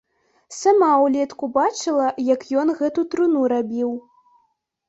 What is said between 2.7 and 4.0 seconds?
гэту труну рабіў.